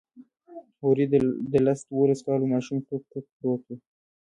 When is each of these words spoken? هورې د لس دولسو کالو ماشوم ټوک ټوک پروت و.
هورې 0.81 1.05
د 1.51 1.53
لس 1.65 1.79
دولسو 1.89 2.23
کالو 2.27 2.51
ماشوم 2.53 2.77
ټوک 2.87 3.01
ټوک 3.11 3.25
پروت 3.37 3.61
و. 3.69 3.77